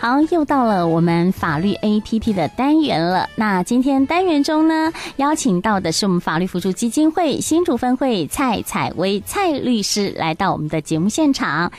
[0.00, 3.28] 好，又到了我们法律 APP 的单元了。
[3.34, 11.72] 那今天单元中呢，邀请到的是我们法律辅助基金会新竹分会蔡采薇蔡律师来到我们的节目现场。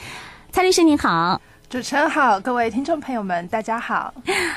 [0.52, 1.40] 蔡律师您好。
[1.70, 4.12] 主持人好，各位听众朋友们，大家好。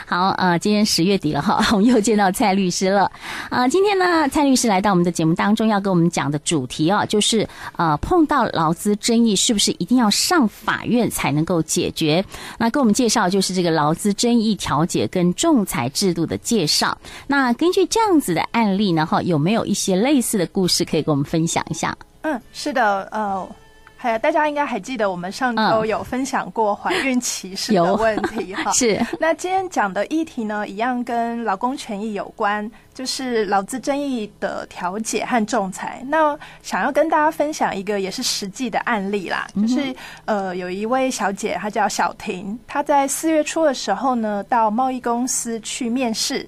[0.07, 3.03] 好，呃，今天十月底了哈， 我们又见到蔡律师了。
[3.51, 7.47] 啊、呃，今天呢，蔡律师来到我们的节目当中，要跟我们讲的主题啊，就是
[7.77, 12.25] 呃，碰到劳资争议，是不是一定要上法院才能够解决？
[12.57, 16.97] 那跟我们介绍就是这个劳资争议调解跟仲裁制度的介绍。
[17.27, 21.95] 那根据这样子的案例呢，哈，有没有一些类似的故事可以跟我们分享一下？
[22.23, 23.47] 嗯，是的，呃。
[24.03, 28.69] 还有大家应该还记得，我们上周有分享过怀孕歧视的问题哈。
[28.75, 29.01] 是。
[29.21, 36.03] 那今天讲的议题呢，一样跟劳工权益有关，就是劳资争议的调解和仲裁。
[36.09, 39.95] 那想要跟大家分享一个也是实际的案例啦，就是
[40.25, 46.45] 呃，有一位小姐，她叫小婷，她在四月初的时候呢，到贸易公司去面试。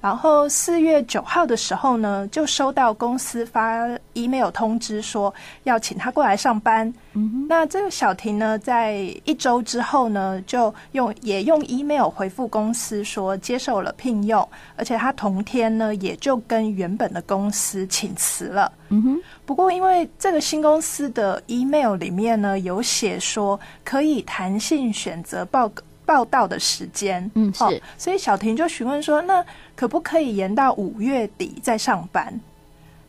[0.00, 5.32] 然后四月九号的时候呢，就收到公司发 email 通知说
[5.64, 6.86] 要请他过来上班。
[7.14, 18.70] 嗯哼，那这个小婷呢，在一周之后呢，就用也用 email 回复公司说接受了聘用，而且他同天呢也就跟原本的公司请辞了。
[18.90, 25.68] 嗯哼，不过因为这个新公司的 email 里面呢有写说可以弹性选择报
[26.08, 27.30] 报道的时间。
[27.34, 29.44] 嗯，是，哦，所以小婷就询问说那。
[29.78, 32.40] 可不可以延到五月底再上班？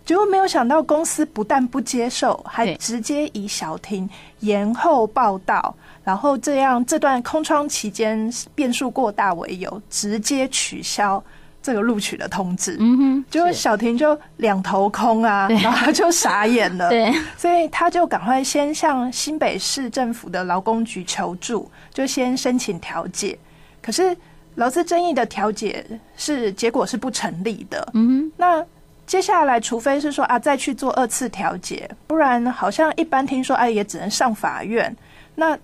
[0.06, 4.08] 结果没有想到，公司不但不接受，还直接以小婷
[4.41, 11.23] 延后报道，然后这样这段空窗期间变数过大为由，直接取消
[11.70, 12.75] 这个录取的通知。
[12.80, 16.89] 嗯哼，结果小婷就两头空啊，然后就傻眼了。
[16.89, 23.38] 对，所以他就赶快先向新北市政府的劳工局求助，就先申请调解。
[23.81, 24.17] 可是。
[24.56, 25.86] 劳资争议的调解
[26.17, 27.88] 是结果是不成立的。
[27.94, 28.66] 嗯哼，那
[29.06, 34.94] 接下来除非是说啊，再去做二次调解，不然好像一般听说哎、啊，也只能上法院。
[35.36, 35.57] 那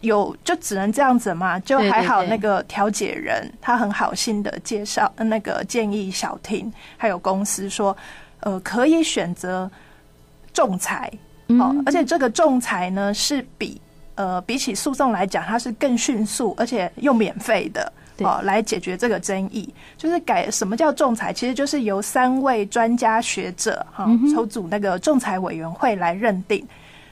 [0.00, 1.58] 有就只能这样子嘛？
[1.60, 7.96] 就还好那个调解人他很好心的介绍那个建议小婷还有公司说，
[8.40, 9.70] 呃，可以选择
[10.52, 11.10] 仲裁。
[11.48, 13.80] 哦，而且这个仲裁呢是比
[14.14, 17.92] 呃比起诉讼来讲，它是更迅速，而且又免费的。
[18.20, 26.66] 哦，来解决这个争议，就是改什么叫仲裁，其实就是由三位专家学者哈筹组那个仲裁委员会来认定。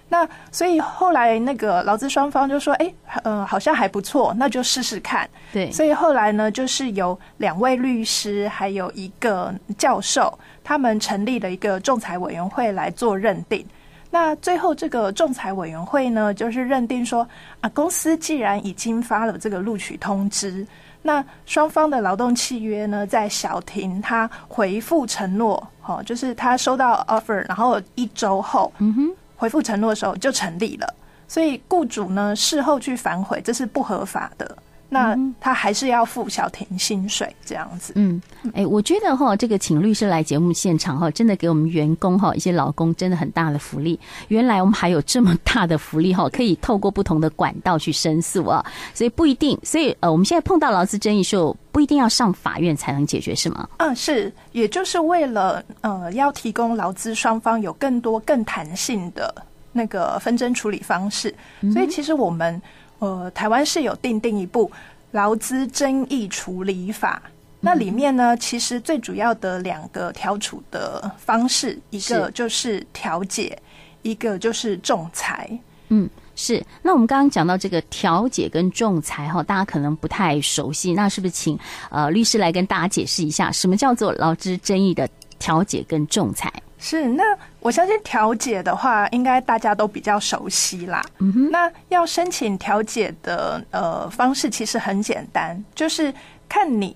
[0.08, 2.92] 那所以后来那个劳资双方就说，哎，
[3.24, 5.28] 嗯，好像还不错，那就试试看。
[5.52, 13.66] 对，所以后来呢，就是由两位律师还有一个教授，他们成立了一个仲裁委员会来做认定。
[14.08, 17.26] 那最后这个仲裁委员会呢，就是认定说，
[17.60, 20.66] 啊，公司既然已经发了这个录取通知。
[21.02, 30.94] 那双方的劳动契约呢，在小婷她回复承诺，哦，就是她收到 offer，然后一周后，嗯哼，回复承诺的时候就成立了。
[31.28, 34.56] 所以雇主呢，事后去反悔，这是不合法的。
[34.88, 37.92] 那他还是要付小婷薪水这样子。
[37.96, 38.22] 嗯，
[38.54, 43.98] 哎，我觉得哈，这个请律师来节目现场哈，真的给我们员工哈一些劳工真的很大的福利。
[44.28, 48.64] 原来我们还有这么大的福利哈，可以透过不同的管道去申诉啊。
[48.94, 53.68] 所以不一定，所以呃，我们现在碰到劳资争议时候，不一定要上法院才能解决，是吗？
[53.78, 59.34] 嗯，是，也就是为了呃，要提供劳资双方有更多更弹性的
[59.72, 61.34] 那个纷争处理方式。
[61.72, 62.62] 所以其实我们。
[62.98, 64.70] 呃，台湾是有定定一部
[65.10, 67.22] 劳资争议处理法，
[67.60, 73.58] 那里面呢，其实最主要的两个调处的方式，一个就是调解，
[74.02, 75.48] 一个就是仲裁。
[75.88, 76.64] 嗯，是。
[76.82, 81.58] 那我们刚刚讲到这个调解跟仲裁哈，大家可能不太熟悉，那是不是请
[81.90, 85.08] 呃律师来跟大家解释一下，什么叫做劳资争议的
[85.38, 86.52] 调解跟仲裁？
[86.78, 87.24] 是，那
[87.60, 91.02] 我相信调解的话，应该大家都比较熟悉啦。
[91.18, 96.12] 嗯哼，那要申请调解的呃方式其实很简单，就是
[96.48, 96.94] 看你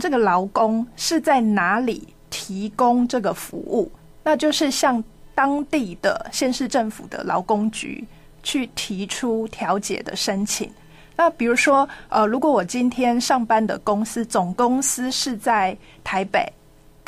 [0.00, 3.92] 这个劳工是在哪里提供这个服务，
[4.24, 5.02] 那就是向
[5.34, 8.02] 当地的县市政府的劳工局
[8.42, 10.70] 去提出调解的申请。
[11.16, 16.50] 那比如说，呃，如果我今天上班的公司总公司是在台北。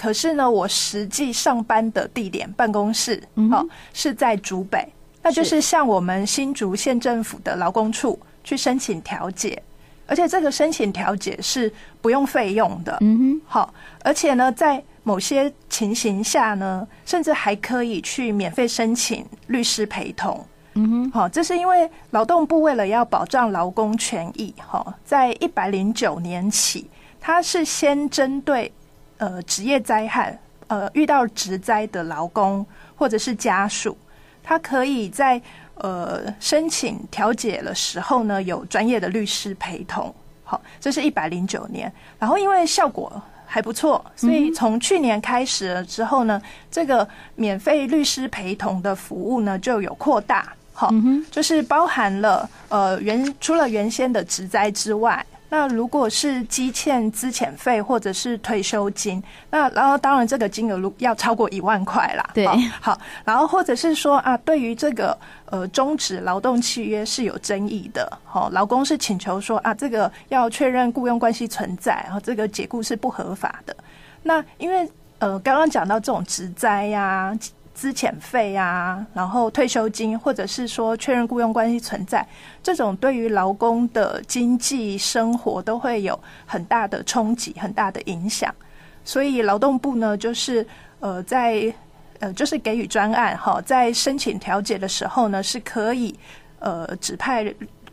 [0.00, 4.88] 可是呢，我实际上班的地点办公室，哦，是在竹北，
[5.22, 9.62] 那就是向我们新竹县政府的劳工处去申请调解，
[10.06, 11.70] 而且这个申请调解是
[12.00, 20.42] 不用费用的，嗯哼，好，而且呢，在某些情形下呢，甚至还可以去免费申请律师陪同，
[20.76, 26.88] 嗯哼，好，这是因为劳动部为了要保障劳工权益，哈，在一百零九年起，
[27.20, 28.72] 它是先针对
[29.20, 30.36] 呃职业灾害，
[30.66, 33.96] 呃遇到职灾的劳工或者是家属，
[34.42, 35.40] 他可以在
[35.74, 40.12] 呃申请调解的时候呢，有专业的律师陪同。
[40.42, 46.40] 好，这是一百零九年，然后因为效果还不错，所以从去年开始了之后呢，
[46.70, 47.06] 这个
[47.36, 50.52] 免费律师陪同的服务呢就有扩大。
[50.72, 50.90] 好，
[51.30, 55.24] 就是包含了呃原除了原先的职灾之外。
[55.50, 62.30] 那如果是积欠资遣费或者是退休金，那然后当然这个金额要超过一万块啦。
[62.32, 62.46] 对，
[62.80, 73.76] 好，然后或者是说啊，对于这个呃终止劳动契约是有争议的，好，劳工是请求说啊，这个要确认雇佣关系存在，然后这个解雇是不合法的。
[74.22, 77.36] 那因为呃刚刚讲到这种职灾呀。
[77.80, 82.26] 资遣费啊，然后退休金，或者是说确认雇佣关系存在，
[82.62, 88.54] 这种对于劳工的经济生活都会有很大的冲击、很大的影响。
[89.02, 90.66] 所以劳动部呢，就是
[90.98, 91.72] 呃，在
[92.18, 96.14] 呃，就是给予专案哈，在申请调解的时候呢，是可以
[96.58, 97.42] 呃指派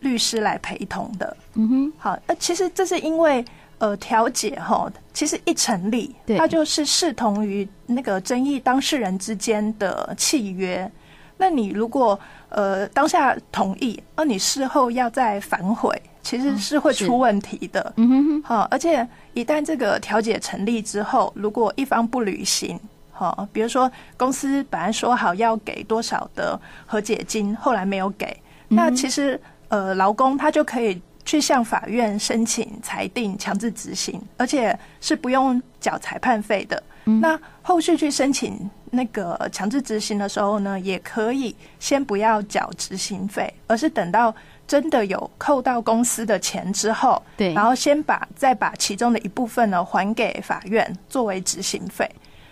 [0.01, 1.37] 律师来陪同的。
[1.53, 3.45] 嗯哼，好，呃，其实这是因为。
[3.79, 10.91] 呃，调解哈，其实一成立，它就是视同于那个争议当事人之间的契约。
[11.37, 12.19] 那你如果
[12.49, 17.93] 呃当下同意，而你事后要再反悔，其实是会出问题的。
[17.97, 22.79] 嗯哼，好，而且一旦这个调解成立之后，如果一方不履行，
[23.11, 28.35] 好，比如说公司本来说好要给多少的和解金，后来没有给，
[28.69, 30.99] 那其实呃劳工他就可以。
[31.27, 36.81] 去向法院申请裁定强制执行，而且是不用缴裁判费的。
[37.03, 37.19] 嗯。
[37.19, 38.57] 那后续去申请
[38.89, 44.33] 那个强制执行的时候呢，也可以先不要缴执行费，而是等到
[44.65, 52.09] 真的有扣到公司的钱之后，对，然后先把再把其中的一部分呢还给法院作为执行费。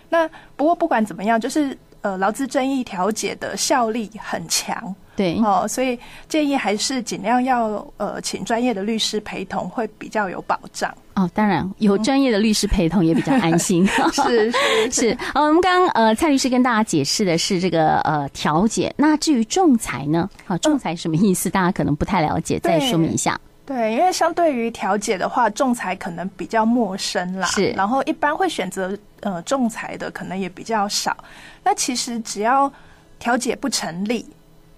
[0.10, 4.94] 那不过不管怎么样，就是呃劳资争议调解的效力很强。
[5.16, 5.98] 对，哦，所以
[6.28, 10.94] 建议还是尽量要呃，请专业的律师陪同，会比较有保障。
[11.14, 13.88] 哦，当然有专业的律师陪同也比较安心。
[13.88, 15.18] 是 是是。
[15.34, 20.30] 呃， 我们刚刚呃蔡律师跟大家解释的是这个呃调解，那至于仲裁呢？
[20.48, 21.50] 啊，仲裁什么意思？
[21.50, 23.40] 大家可能不太了解，再说明一下。
[23.66, 27.48] 对，因为相对于调解的话，仲裁可能比较陌生啦。
[27.48, 27.70] 是。
[27.72, 31.16] 然后一般会选择呃仲裁的可能也比较少。
[31.64, 32.70] 那其实只要
[33.18, 34.26] 调解不成立。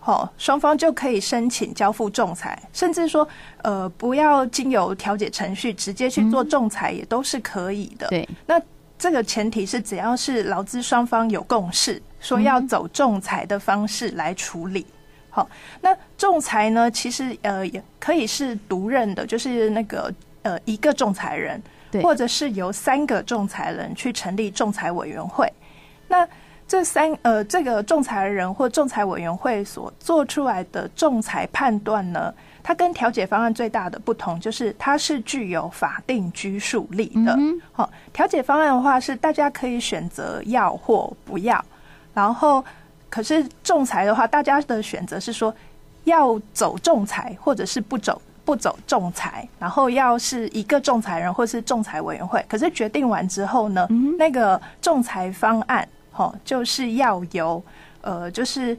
[0.08, 3.28] 哦，双方就可以申请交付仲裁，甚至说，
[3.62, 8.08] 呃，不要经由调解程序，直接去做仲裁也都是可以的。
[8.08, 8.60] 对，那
[8.98, 14.88] 这个前提是只要是劳资双方有共识，说要走仲裁的方式来处理。
[15.30, 15.48] 好，
[15.82, 20.10] 那仲裁呢，其实呃也可以是独任的，就是那个
[20.44, 21.62] 呃一个仲裁人，
[22.02, 25.52] 或者是由三个仲裁人去成立仲裁委员会。
[26.08, 26.26] 那
[26.68, 37.40] 这三呃，这个仲裁人或仲裁委员会所做出来的仲裁判断呢，它跟调解方案最大的不同就是它是具有法定拘束力的。
[37.72, 41.64] 好，调解方案的话是大家可以选择要或不要，
[42.14, 42.64] 然后
[43.10, 45.56] 可是仲裁的话，大家的选择是说
[46.04, 55.88] 要走仲裁或者是不走不走仲裁，然后要是一个仲裁人或是仲裁委员会，可是决定完之后呢，那个仲裁方案。
[56.18, 57.64] 哦，就是要由
[58.02, 58.78] 呃，就是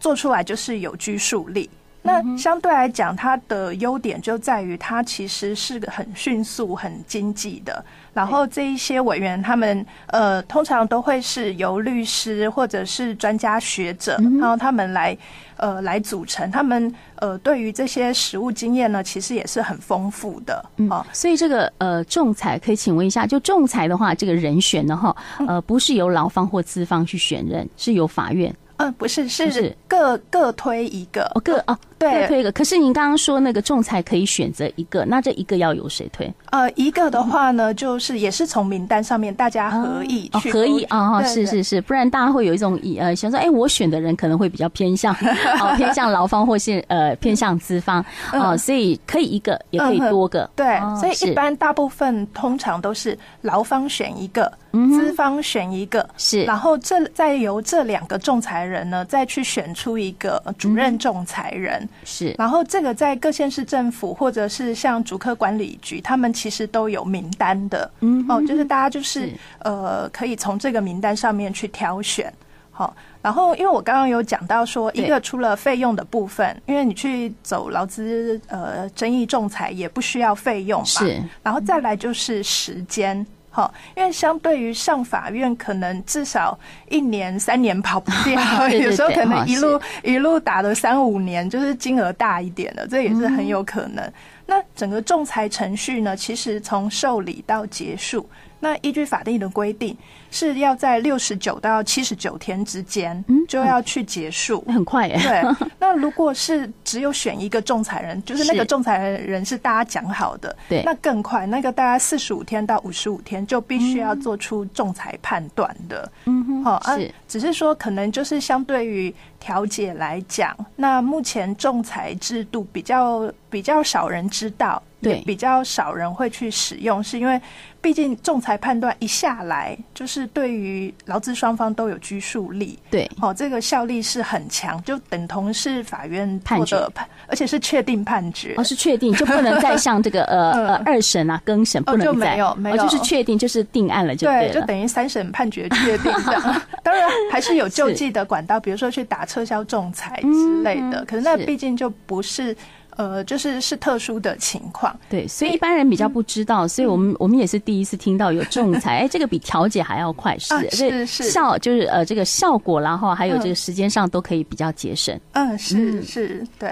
[0.00, 1.68] 做出来就是有拘束力。
[2.08, 7.84] 那相对来讲，它的优点就在于它其实是个很迅速、很经济的。
[8.14, 15.16] 然后这一些委员他们呃，通常都会是由律师或者是专家学者，然后他们来
[15.56, 16.50] 呃来组成。
[16.50, 20.64] 他们呃对于这些实务经验呢，其实也是很丰富的。
[20.90, 25.14] 哦，所以这个呃仲裁可以请问一下，就仲裁的话，这个人选呢哈
[25.46, 28.52] 呃不是由劳方或资方去选人，是由法院。
[28.78, 32.52] 嗯，不是，是各各推一个，哦，各哦，对，各推一个。
[32.52, 36.32] 可是您刚刚说那个仲裁可以选择一个，那这一个要由谁推？
[36.50, 45.14] 呃，一个的话呢，就是也是从名单上面大家合意去合意啊，是是是，不然大家会有一种以呃想说，哎，我选的人可能会比较偏向，
[45.60, 54.50] 哦，偏向劳方或是呃偏向资方哦，所以可以一个，也可以多个，对，所以一般大部分通常都是劳方选一个。
[54.70, 72.32] 资方选一个是，然后这再由这两个仲裁人呢，再去选出一个主任仲裁人是，然后这个在各县市政府或者是像主科管理局，他们其实都有名单的，嗯，哦，就是大家就是呃，可以从这个名单上面去挑选。
[72.70, 83.26] 好，然后因为我刚刚有讲到说，一个除了费用的部分，因为你去走劳资呃争议仲裁也不需要费用嘛，是，然后再来就是时间。
[83.58, 86.56] 好，因为相对于上法院，可能至少
[86.88, 94.12] 一年、三年跑不掉 有时候可能一路一路打了三五年，就是金额大一点的，这也是很有可能。
[94.46, 98.24] 那整个仲裁程序呢，其实从受理到结束。
[98.60, 99.96] 那依据法定的规定，
[100.30, 105.16] 是要在六十九到七十九天之间，就要去结束，很快耶。
[105.22, 105.42] 对，
[105.78, 116.10] 那如果是只有选一个仲裁人，就是那个仲裁人是大家讲好的，对，那更快，那个大概四十五天到五十五天就必须要做出仲裁判断的。
[116.24, 116.96] 嗯哼，好啊，
[117.26, 124.82] 只是说可能就是相对于调解来讲，那目前仲裁制度比较比较少人知道。
[125.00, 127.40] 对，比较少人会去使用，是因为
[127.80, 132.76] 毕竟仲裁判断一下来，就是对于劳资双方都有拘束力。
[132.90, 138.54] 对，哦，这个效力是很强，就等同是法院判决判，而且是确定判决。
[138.56, 146.62] 哦，是确定，就不能再像这个呃 呃二审啊更审不能再，哦，就没有没有，哦，就是确定就是定案了就对就等于三审判决确定这样。
[146.82, 152.56] 当然还是有救济的管道，比如说去打撤销仲裁之类的，嗯，可是那毕竟就不是。
[152.98, 161.30] 呃，就是是特殊的情况，对，所以一般人比较不知道，嗯、所以我们我们也是第一次听到有仲裁， 哎、嗯，这个比调解还要快，是、啊、是是。
[161.30, 166.68] 效，就是呃这个效果，然后还有这个时间上都可以比较节省，嗯，是是，对，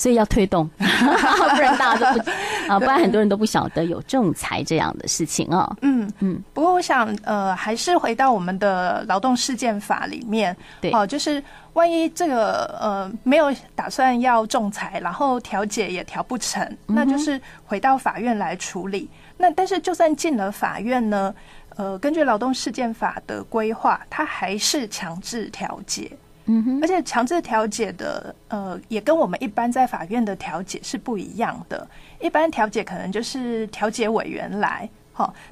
[0.00, 2.30] 所以要推动， 不然大家都不
[2.72, 5.76] 啊，不然很多人都不晓得有仲裁这样的事情哦。
[5.82, 11.42] 嗯嗯，不过我想呃，还是回到我们的劳动事件法里面，对，哦，就是。
[11.74, 19.08] 万一这个呃没有打算要仲裁，然后调解也调不成，那就是回到法院来处理。
[19.36, 21.32] 那但是就算进了法院呢，
[21.76, 26.10] 呃，根据劳动事件法的规划，它还是强制调解。
[26.50, 31.86] 嗯哼，而且强制调解的呃也跟我们一般在法院的调解是不一样的。
[32.20, 34.88] 一般调解可能就是调解委员来。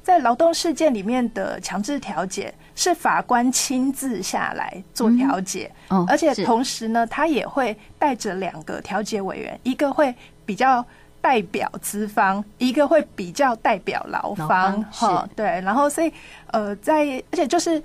[0.01, 5.71] 在劳动事件里面的强制调解是法官亲自下来做调解，
[6.07, 10.83] 而且同时呢，他也会带着两个调解委员，一个会比较
[11.21, 14.83] 代表资方，一个会比较代表劳方。
[14.91, 16.11] 哈，对，然后所以
[16.47, 17.79] 呃，在而且就是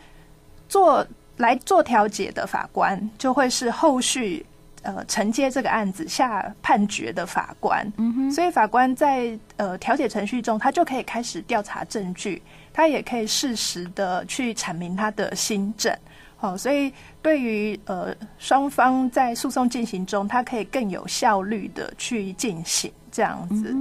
[0.67, 4.45] 做来做调解的法官，就会是后续。
[4.87, 15.91] 呃，承接这个案子下判决的法官，嗯哼，所以法官在呃调解程序中，他就可以开始调查证据，他也可以适时的去阐明他的新证，
[16.37, 23.75] 好，所以对于呃双方在诉讼进行中，他可以更有效率的去进行这样子。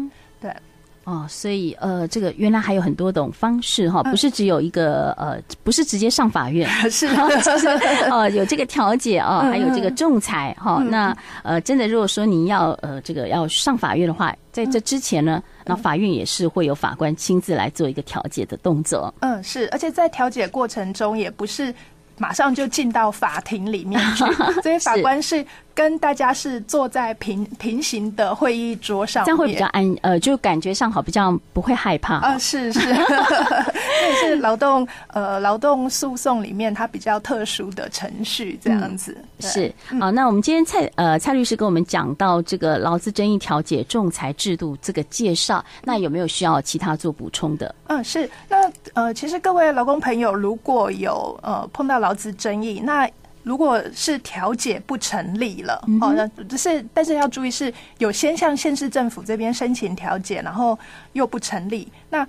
[1.05, 7.07] 哦，所以呃，这个原来还有很多种方式哈，不是只有一个呃，不是直接上法院， 是
[7.43, 7.67] 就是
[8.09, 10.81] 哦，有这个调解啊，还有这个仲裁哈。
[10.89, 19.13] 那呃，真的如果说您要呃这个要上法院的话，在这之前呢，那法院也是会有法官亲自来做一个调解的动作。
[19.19, 21.73] 嗯，是，而且在调解过程中也不是
[22.17, 24.23] 马上就进到法庭里面去，
[24.61, 25.45] 所以法官是。
[25.75, 32.37] 跟大家是坐在平平行的会议桌上，这样会比较安，呃，就感觉上好，比较不会害怕啊。
[32.37, 39.73] 是是， 这也是劳动呃劳动诉讼里面它比较特殊的程序，这样子、嗯、是。
[39.99, 47.73] 好，那我们今天蔡呃蔡律师跟我们讲到这个劳资争议调解仲裁制度这个介绍，那有没有需要其他做补充的？
[47.87, 48.29] 嗯，是。
[48.47, 53.09] 那呃，其实各位劳工朋友，如果有呃碰到劳资争议，那
[53.43, 60.77] 如果是调解不成立了，哦，那只是但是要注意是有先向县市政府这边申请调解，然后
[61.11, 62.25] 又不成立，那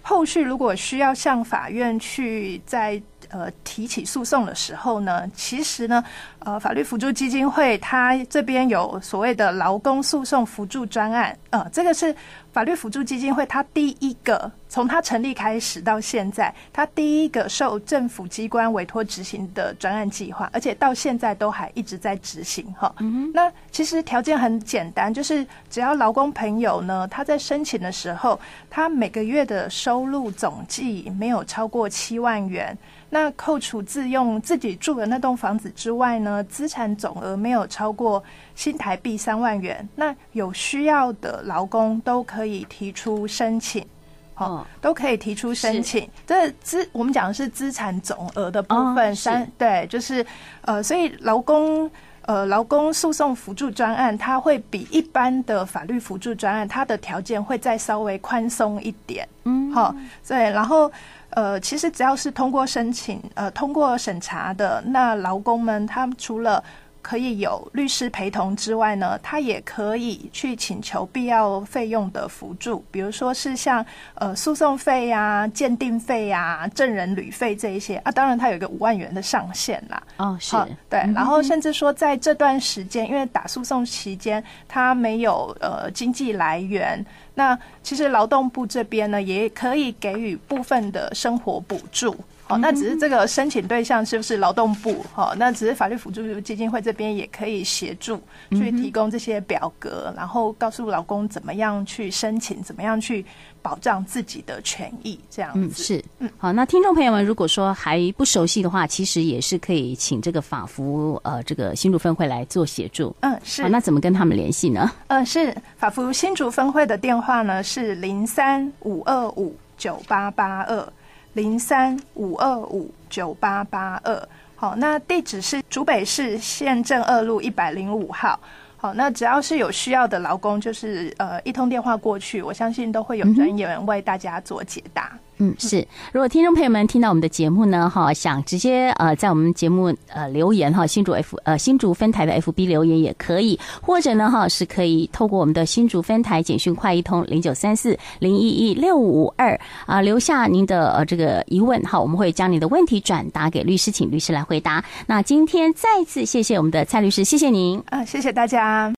[0.00, 3.00] 后续如果需要向法院去再
[3.34, 6.04] 呃提起诉讼的时候呢，其实呢，
[6.38, 12.14] 呃，法律辅助基金会它这边有所谓的劳工诉讼辅助专案，呃，这个是。
[12.54, 22.94] 法律辅助基金会，它第一个从它成立开始到现在，它第一个受政府机关委托执行的专案计划，而且到现在都还一直在执行哈。
[23.32, 28.38] 那其实条件很简单，就是只要劳工朋友呢，他在申请的时候，
[28.70, 32.78] 他每个月的收入总计没有超过七万元。
[33.14, 38.20] 那扣除自用自己住的那栋房子之外呢，资产总额没有超过
[38.56, 43.86] 新台币三万元，那有需要的劳工都可以提出申请，
[44.34, 46.10] 哦，都可以提出申请。
[46.26, 50.26] 这资我们讲的是资产总额的部分，三对，就是
[50.62, 51.88] 呃，所以劳工
[52.22, 59.28] 呃劳工诉讼辅助专案，它会比一般的法律辅助专案，它的条件会再稍微宽松一点。
[59.44, 59.72] 嗯。
[59.72, 59.94] 好，
[60.26, 60.90] 对，然后
[61.34, 66.62] 呃，其实只要是通过申请，呃，通过审查的，那劳工们他们除了
[67.02, 78.10] 可以有律师陪同之外呢，他也可以去请求必要费用的辅助，比如说是像呃诉讼费呀、鉴定费呀、证人旅费这一些啊。
[78.10, 80.02] 当然，它有一个五万元的上限啦。
[80.16, 80.56] 哦，是
[80.88, 81.00] 对。
[81.14, 92.16] 然后甚至说，在这段时间，因为打诉讼期间他没有呃经济来源，那其实劳动部这边呢也可以给予部分的生活补助。
[92.46, 95.04] 好，那只是这个申请对象是不是劳动部？
[95.12, 98.20] 好，那只是法律辅助基金会这边也可以协助
[98.50, 103.24] 去提供这些表格，然后告诉老公怎么样去申请，怎么样去
[103.62, 105.58] 保障自己的权益，这样子。
[105.58, 113.16] 嗯，是，嗯，好，那听众朋友们如果说还不熟悉的话，其实也是可以请这个法服呃这个新竹分会来做协助。
[113.20, 113.62] 嗯，是。
[113.62, 114.92] 好，那怎么跟他们联系呢？
[115.08, 120.86] 嗯，是法服新竹分会的电话呢是零三五二五九八八二。
[121.34, 128.38] 零三五二五九八八二，好，那地址是竹北市县政二路一百零五号，
[128.76, 135.10] 好，那只要是有需要的劳工，就是呃一通电话过去，我相信都会有专业人为大家做解答。
[135.12, 135.86] 嗯嗯，是。
[136.12, 154.84] 如果听众朋友们听到我们的节目呢，哈，想直接呃在我们节目呃留言哈，新竹 F 呃新竹分台的 FB 留言也可以，或者呢哈是可以透过我们的新竹分台简讯快一通零九三四零一一六五二啊留下您的呃这个疑问哈，我们会将你的问题转达给律师，请律师来回答。
[155.06, 158.92] 那今天再次谢谢我们的蔡律师，谢谢您啊，谢谢大家。